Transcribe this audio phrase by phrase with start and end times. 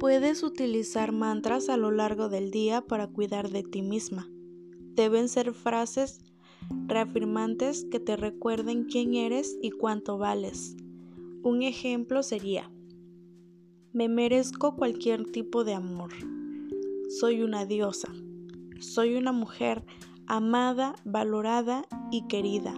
[0.00, 4.30] Puedes utilizar mantras a lo largo del día para cuidar de ti misma.
[4.94, 6.20] Deben ser frases
[6.86, 10.74] reafirmantes que te recuerden quién eres y cuánto vales.
[11.42, 12.72] Un ejemplo sería,
[13.92, 16.12] me merezco cualquier tipo de amor.
[17.10, 18.08] Soy una diosa.
[18.78, 19.84] Soy una mujer
[20.26, 22.72] amada, valorada y querida.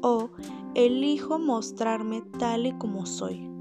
[0.00, 0.30] O
[0.76, 3.51] elijo mostrarme tal y como soy.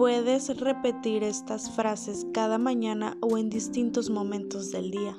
[0.00, 5.14] Puedes repetir estas frases cada mañana o en distintos momentos del día.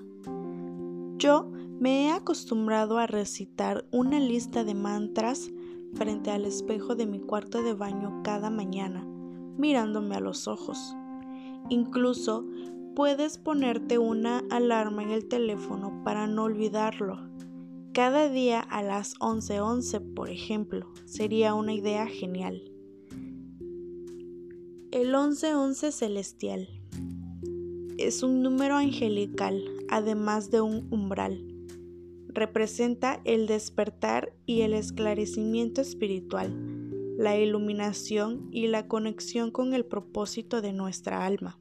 [1.20, 5.52] Yo me he acostumbrado a recitar una lista de mantras
[5.94, 9.05] frente al espejo de mi cuarto de baño cada mañana,
[9.55, 10.95] mirándome a los ojos.
[11.70, 12.43] Incluso
[12.95, 17.20] puedes ponerte una alarma en el teléfono para no olvidarlo.
[17.93, 22.71] Cada día a las 11:11, por ejemplo, sería una idea genial.
[24.91, 26.67] El 1111 celestial
[27.97, 31.47] es un número angelical, además de un umbral.
[32.27, 36.53] Representa el despertar y el esclarecimiento espiritual,
[37.17, 41.57] la iluminación y la conexión con el propósito de nuestra alma.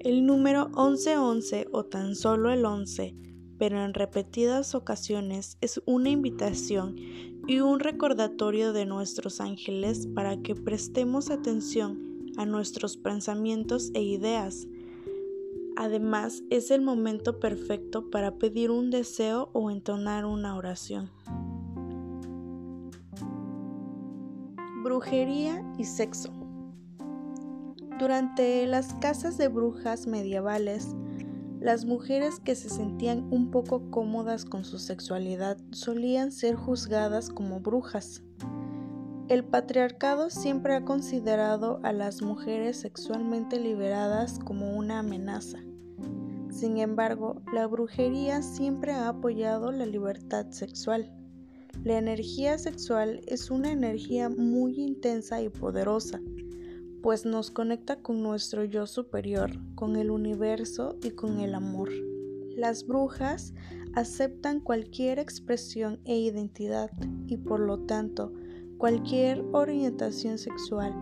[0.00, 3.16] El número 1111 o tan solo el 11,
[3.58, 6.96] pero en repetidas ocasiones es una invitación
[7.46, 14.66] y un recordatorio de nuestros ángeles para que prestemos atención a nuestros pensamientos e ideas.
[15.76, 21.10] Además, es el momento perfecto para pedir un deseo o entonar una oración.
[24.82, 26.32] Brujería y sexo.
[27.98, 30.94] Durante las casas de brujas medievales,
[31.66, 37.58] las mujeres que se sentían un poco cómodas con su sexualidad solían ser juzgadas como
[37.58, 38.22] brujas.
[39.26, 45.58] El patriarcado siempre ha considerado a las mujeres sexualmente liberadas como una amenaza.
[46.50, 51.12] Sin embargo, la brujería siempre ha apoyado la libertad sexual.
[51.82, 56.20] La energía sexual es una energía muy intensa y poderosa
[57.06, 61.88] pues nos conecta con nuestro yo superior, con el universo y con el amor.
[62.56, 63.54] Las brujas
[63.94, 66.90] aceptan cualquier expresión e identidad
[67.28, 68.32] y por lo tanto
[68.76, 70.92] cualquier orientación sexual,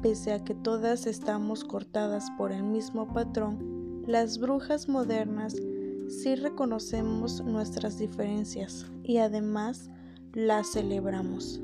[0.00, 5.56] pese a que todas estamos cortadas por el mismo patrón, las brujas modernas
[6.06, 9.90] sí reconocemos nuestras diferencias y además
[10.34, 11.60] las celebramos.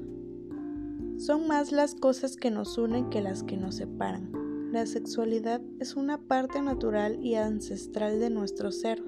[1.25, 4.31] Son más las cosas que nos unen que las que nos separan.
[4.73, 9.03] La sexualidad es una parte natural y ancestral de nuestro ser,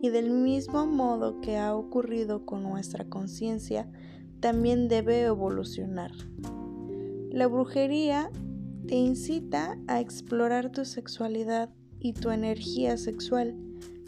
[0.00, 3.90] y del mismo modo que ha ocurrido con nuestra conciencia,
[4.40, 6.12] también debe evolucionar.
[7.30, 8.30] La brujería
[8.88, 11.68] te incita a explorar tu sexualidad
[12.00, 13.54] y tu energía sexual,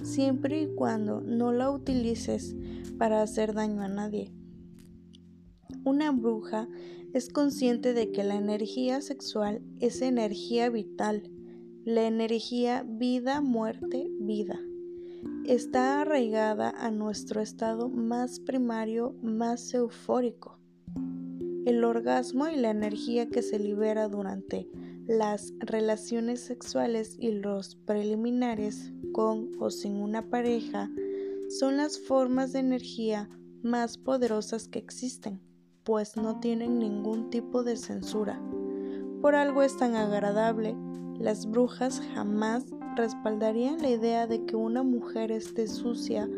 [0.02, 2.56] siempre y cuando no la utilices
[2.96, 4.32] para hacer daño a nadie.
[5.86, 6.68] Una bruja
[7.12, 11.30] es consciente de que la energía sexual es energía vital,
[11.84, 14.60] la energía vida, muerte, vida.
[15.44, 20.58] Está arraigada a nuestro estado más primario, más eufórico.
[21.66, 24.68] El orgasmo y la energía que se libera durante
[25.06, 30.90] las relaciones sexuales y los preliminares con o sin una pareja
[31.48, 33.30] son las formas de energía
[33.62, 35.46] más poderosas que existen
[35.86, 38.42] pues no tienen ningún tipo de censura.
[39.22, 40.76] Por algo es tan agradable,
[41.16, 42.66] las brujas jamás
[42.96, 46.28] respaldarían la idea de que una mujer esté sucia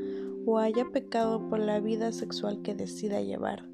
[0.45, 3.67] o haya pecado por la vida sexual que decida llevar.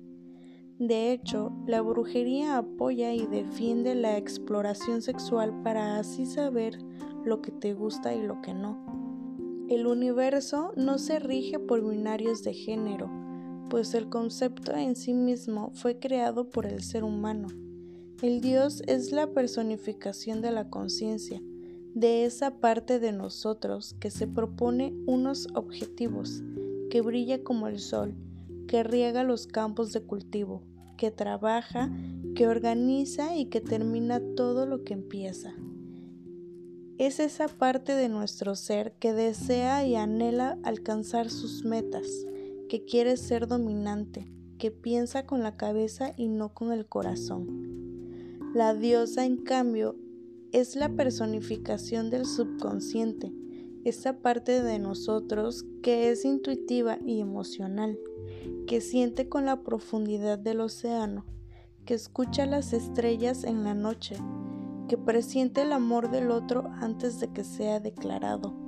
[0.79, 6.79] De hecho, la brujería apoya y defiende la exploración sexual para así saber
[7.25, 9.67] lo que te gusta y lo que no.
[9.69, 13.11] El universo no se rige por binarios de género,
[13.75, 17.49] pues el concepto en sí mismo fue creado por el ser humano.
[18.23, 21.43] El Dios es la personificación de la conciencia,
[21.93, 26.44] de esa parte de nosotros que se propone unos objetivos,
[26.88, 28.15] que brilla como el sol,
[28.69, 30.62] que riega los campos de cultivo,
[30.97, 31.91] que trabaja,
[32.37, 35.53] que organiza y que termina todo lo que empieza.
[36.99, 42.06] Es esa parte de nuestro ser que desea y anhela alcanzar sus metas,
[42.69, 44.26] que quiere ser dominante,
[44.58, 48.40] que piensa con la cabeza y no con el corazón.
[48.55, 49.96] La diosa, en cambio,
[50.52, 53.32] es la personificación del subconsciente,
[53.84, 57.99] esa parte de nosotros que es intuitiva y emocional,
[58.67, 61.26] que siente con la profundidad del océano,
[61.84, 64.17] que escucha las estrellas en la noche,
[64.88, 68.63] que presiente el amor del otro antes de que sea declarado.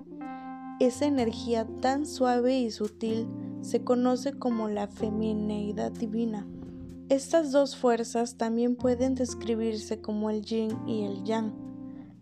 [0.78, 3.26] Esa energía tan suave y sutil
[3.62, 6.46] se conoce como la femineidad divina.
[7.08, 11.54] Estas dos fuerzas también pueden describirse como el yin y el yang,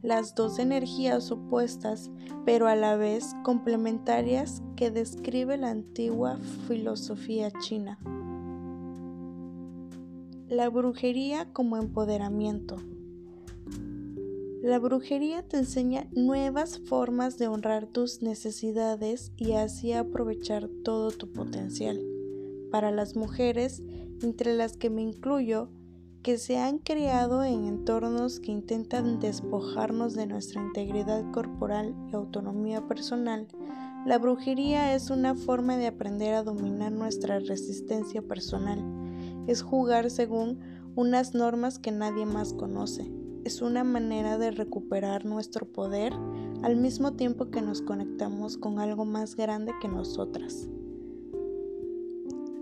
[0.03, 2.13] las dos energías opuestas,
[2.45, 7.99] pero a la vez complementarias que describe la antigua filosofía china.
[10.49, 12.77] La brujería como empoderamiento.
[14.65, 21.31] La brujería te enseña nuevas formas de honrar tus necesidades y así aprovechar todo tu
[21.31, 22.01] potencial.
[22.71, 23.83] Para las mujeres,
[24.23, 25.69] entre las que me incluyo,
[26.23, 32.89] que se han creado en entornos que intentan despojarnos de nuestra integridad corporal y autonomía
[32.89, 33.47] personal,
[34.07, 38.83] la brujería es una forma de aprender a dominar nuestra resistencia personal.
[39.47, 40.61] Es jugar según
[40.95, 46.13] unas normas que nadie más conoce es una manera de recuperar nuestro poder
[46.63, 50.69] al mismo tiempo que nos conectamos con algo más grande que nosotras.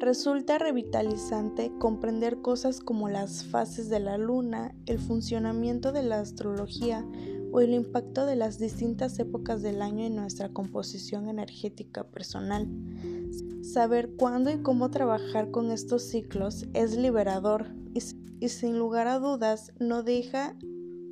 [0.01, 7.07] Resulta revitalizante comprender cosas como las fases de la luna, el funcionamiento de la astrología
[7.53, 12.67] o el impacto de las distintas épocas del año en nuestra composición energética personal.
[13.63, 19.73] Saber cuándo y cómo trabajar con estos ciclos es liberador y, sin lugar a dudas
[19.79, 20.57] no deja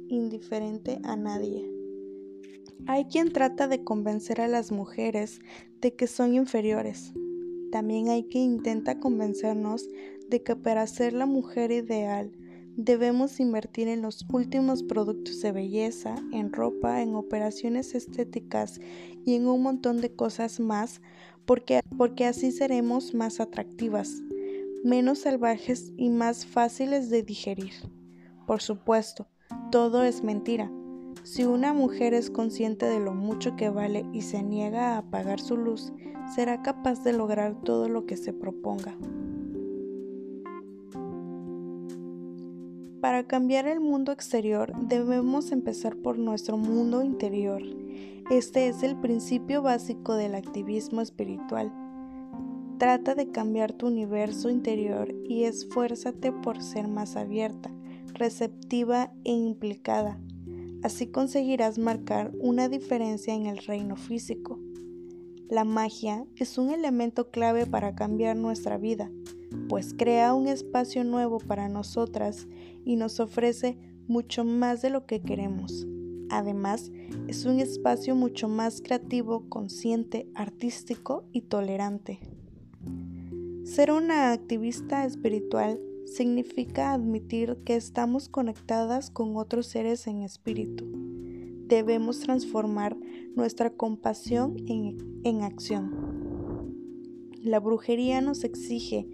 [0.09, 1.71] indiferente a nadie.
[2.87, 5.41] Hay quien trata de convencer a las mujeres
[5.81, 7.13] de que son inferiores.
[7.71, 9.89] También hay quien intenta convencernos
[10.29, 12.33] de que para ser la mujer ideal
[12.77, 18.81] debemos invertir en los últimos productos de belleza, en ropa, en operaciones estéticas
[19.25, 21.01] y en un montón de cosas más
[21.45, 24.23] porque, porque así seremos más atractivas,
[24.85, 27.73] menos salvajes y más fáciles de digerir.
[28.47, 29.27] Por supuesto,
[29.71, 30.71] todo es mentira.
[31.23, 35.41] Si una mujer es consciente de lo mucho que vale y se niega a apagar
[35.41, 35.93] su luz,
[36.35, 38.97] será capaz de lograr todo lo que se proponga.
[43.01, 47.63] Para cambiar el mundo exterior debemos empezar por nuestro mundo interior.
[48.31, 51.73] Este es el principio básico del activismo espiritual.
[52.81, 57.71] Trata de cambiar tu universo interior y esfuérzate por ser más abierta,
[58.15, 60.19] receptiva e implicada.
[60.83, 64.59] Así conseguirás marcar una diferencia en el reino físico.
[65.51, 69.11] La magia es un elemento clave para cambiar nuestra vida,
[69.69, 72.49] pues crea un espacio nuevo para nosotras
[72.87, 73.77] y nos ofrece
[74.09, 75.87] mucho más de lo que queremos.
[76.31, 76.91] Además,
[77.29, 82.21] es un espacio mucho más creativo, consciente, artístico y tolerante.
[83.71, 90.91] Ser una activista espiritual significa admitir que estamos conectadas con otros seres en espíritu.
[91.69, 92.97] Debemos transformar
[93.37, 96.75] nuestra compasión en, acción.
[97.45, 99.09] La brujería nos exige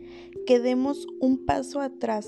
[0.47, 2.27] que demos un paso atrás,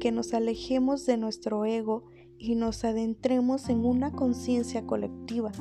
[0.00, 2.04] que nos alejemos de nuestro ego
[2.36, 5.52] y nos adentremos en una conciencia colectiva.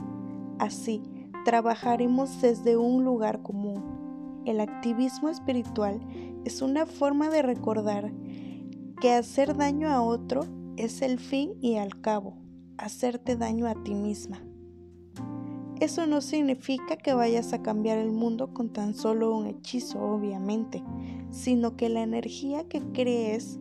[0.59, 1.01] Así,
[1.45, 4.12] trabajaremos desde un lugar común.
[4.45, 6.01] El activismo espiritual
[6.43, 8.11] es una forma de recordar
[8.99, 10.41] que hacer daño a otro
[10.75, 12.35] es el fin y al cabo,
[12.77, 14.43] hacerte daño a ti misma.
[15.79, 20.83] Eso no significa que vayas a cambiar el mundo con tan solo un hechizo, obviamente,
[21.29, 23.59] sino que la energía que crees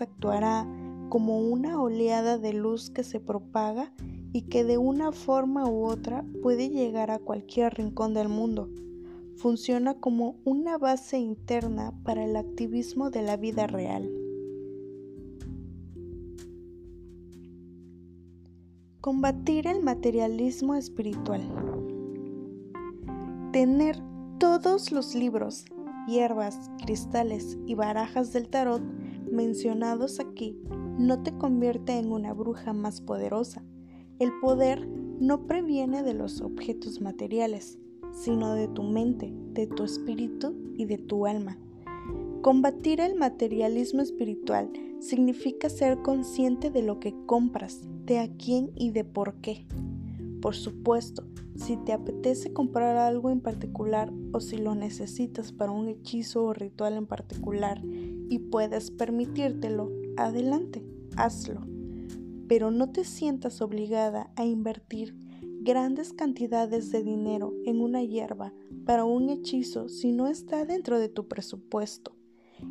[0.00, 0.66] actuará
[1.10, 3.92] como una oleada de luz que se propaga
[4.32, 8.70] y que de una forma u otra puede llegar a cualquier rincón del mundo
[9.42, 14.08] funciona como una base interna para el activismo de la vida real.
[19.00, 21.42] Combatir el materialismo espiritual.
[23.52, 23.98] Tener
[24.38, 25.64] todos los libros,
[26.06, 28.80] hierbas, cristales y barajas del tarot
[29.28, 30.56] mencionados aquí
[30.98, 33.64] no te convierte en una bruja más poderosa.
[34.20, 37.80] El poder no previene de los objetos materiales,
[38.12, 41.58] sino de tu mente, de tu espíritu y de tu alma.
[42.42, 48.90] Combatir el materialismo espiritual significa ser consciente de lo que compras, de a quién y
[48.90, 49.66] de por qué.
[50.40, 55.88] Por supuesto, si te apetece comprar algo en particular o si lo necesitas para un
[55.88, 60.84] hechizo o ritual en particular y puedes permitírtelo, adelante,
[61.16, 61.60] hazlo.
[62.48, 65.14] Pero no te sientas obligada a invertir
[65.62, 68.52] grandes cantidades de dinero en una hierba
[68.84, 72.16] para un hechizo si no está dentro de tu presupuesto.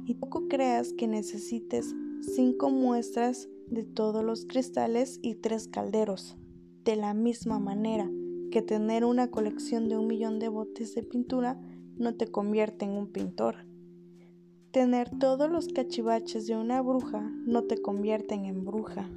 [0.05, 1.95] Y poco creas que necesites
[2.35, 6.37] cinco muestras de todos los cristales y tres calderos,
[6.83, 8.09] de la misma manera
[8.51, 11.59] que tener una colección de un millón de botes de pintura
[11.97, 13.65] no te convierte en un pintor.
[14.71, 19.09] Tener todos los cachivaches de una bruja no te convierten en bruja.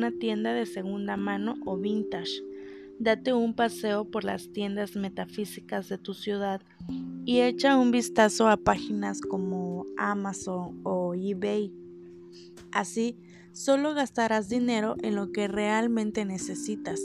[0.00, 2.42] Alguna tienda de segunda mano o vintage.
[2.98, 6.62] Date un paseo por las tiendas metafísicas de tu ciudad
[7.26, 11.74] y echa un vistazo a páginas como Amazon o eBay.
[12.72, 13.18] Así,
[13.52, 16.98] solo gastarás dinero en lo que realmente necesitas.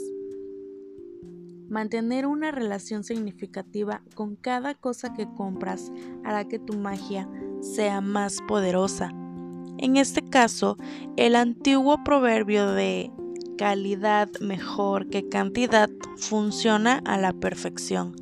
[1.68, 5.92] Mantener una relación significativa con cada cosa que compras
[6.24, 7.28] hará que tu magia
[7.60, 9.12] sea más poderosa.
[9.78, 10.76] En este caso,
[11.16, 13.10] el antiguo proverbio de
[13.58, 18.14] calidad mejor que cantidad funciona a la perfección.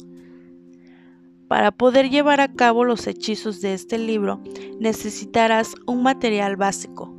[1.49, 4.41] Para poder llevar a cabo los hechizos de este libro
[4.81, 7.15] necesitarás un material básico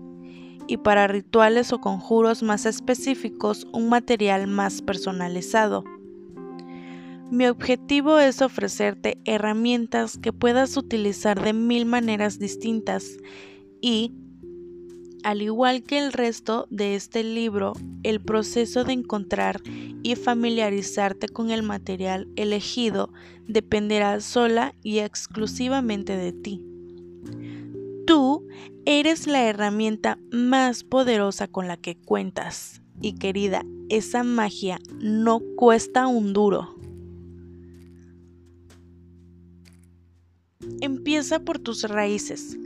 [0.67, 5.83] y para rituales o conjuros más específicos un material más personalizado.
[7.31, 13.17] Mi objetivo es ofrecerte herramientas que puedas utilizar de mil maneras distintas
[13.81, 14.13] y
[15.25, 19.59] al igual que el resto de este libro, el proceso de encontrar
[20.03, 23.11] y familiarizarte con el material elegido
[23.47, 26.63] dependerá sola y exclusivamente de ti.
[28.05, 28.45] Tú
[28.85, 32.83] eres la herramienta más poderosa con la que cuentas.
[33.01, 36.75] Y querida, esa magia no cuesta un duro.
[40.81, 42.59] Empieza por tus raíces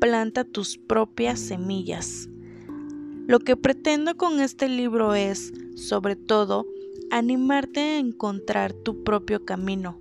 [0.00, 2.28] planta tus propias semillas.
[3.26, 6.66] Lo que pretendo con este libro es, sobre todo,
[7.10, 10.00] animarte a encontrar tu propio camino.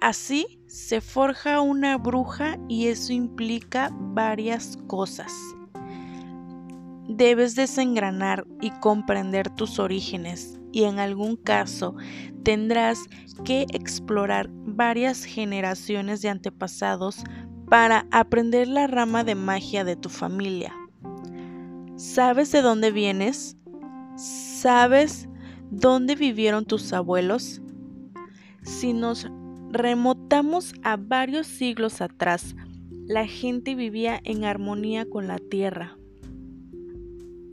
[0.00, 5.32] Así se forja una bruja y eso implica varias cosas.
[7.08, 11.94] Debes desengranar y comprender tus orígenes y en algún caso
[12.42, 12.98] tendrás
[13.44, 17.24] que explorar varias generaciones de antepasados
[17.68, 20.72] para aprender la rama de magia de tu familia.
[21.96, 23.56] ¿Sabes de dónde vienes?
[24.16, 25.28] ¿Sabes
[25.70, 27.60] dónde vivieron tus abuelos?
[28.62, 29.26] Si nos
[29.70, 32.54] remotamos a varios siglos atrás,
[33.06, 35.96] la gente vivía en armonía con la tierra.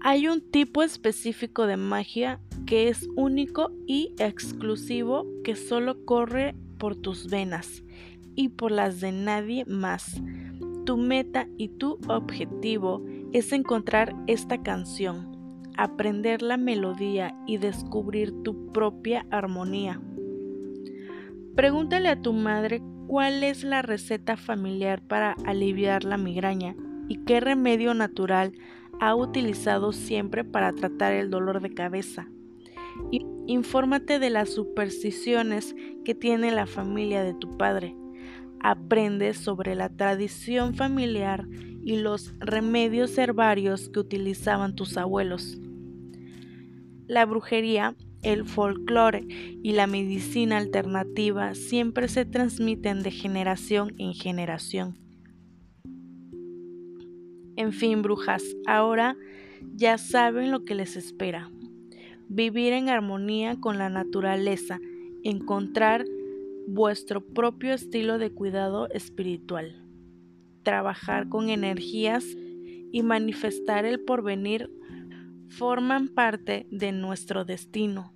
[0.01, 6.95] Hay un tipo específico de magia que es único y exclusivo que solo corre por
[6.95, 7.83] tus venas
[8.35, 10.21] y por las de nadie más.
[10.85, 18.71] Tu meta y tu objetivo es encontrar esta canción, aprender la melodía y descubrir tu
[18.73, 20.01] propia armonía.
[21.55, 26.75] Pregúntale a tu madre cuál es la receta familiar para aliviar la migraña
[27.07, 28.53] y qué remedio natural
[28.99, 32.27] ha utilizado siempre para tratar el dolor de cabeza.
[33.45, 35.75] Infórmate de las supersticiones
[36.05, 37.95] que tiene la familia de tu padre
[38.63, 41.45] aprende sobre la tradición familiar
[41.83, 45.59] y los remedios herbarios que utilizaban tus abuelos.
[47.07, 49.27] La brujería, el folclore
[49.61, 54.97] y la medicina alternativa siempre se transmiten de generación en generación.
[57.57, 59.17] En fin, brujas, ahora
[59.75, 61.51] ya saben lo que les espera.
[62.29, 64.79] Vivir en armonía con la naturaleza,
[65.23, 66.05] encontrar
[66.67, 69.83] vuestro propio estilo de cuidado espiritual.
[70.63, 72.25] Trabajar con energías
[72.91, 74.69] y manifestar el porvenir
[75.49, 78.13] forman parte de nuestro destino.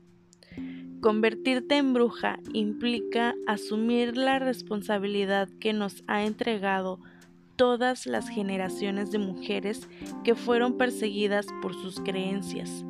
[1.01, 6.99] Convertirte en bruja implica asumir la responsabilidad que nos ha entregado
[7.55, 9.87] todas las generaciones de mujeres
[10.23, 12.83] que fueron perseguidas por sus creencias.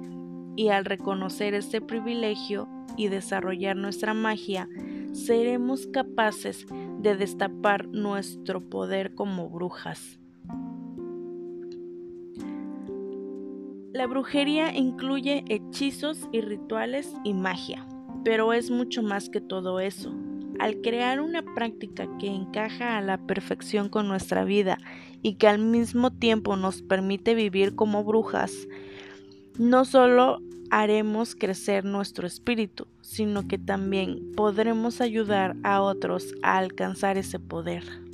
[0.56, 4.70] Y al reconocer este privilegio y desarrollar nuestra magia,
[5.18, 6.66] seremos capaces
[7.00, 10.20] de destapar nuestro poder como brujas.
[13.94, 17.86] La brujería incluye hechizos y rituales y magia,
[18.24, 20.14] pero es mucho más que todo eso.
[20.60, 24.78] Al crear una práctica que encaja a la perfección con nuestra vida
[25.22, 28.68] y que al mismo tiempo nos permite vivir como brujas,
[29.58, 37.18] no solo haremos crecer nuestro espíritu, sino que también podremos ayudar a otros a alcanzar
[37.18, 38.07] ese poder.